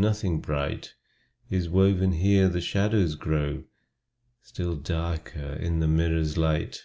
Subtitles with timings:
[0.00, 0.94] Nothing bright
[1.50, 3.64] Is woven here: the shadows grow
[4.40, 6.84] Still darker in the mirror's light!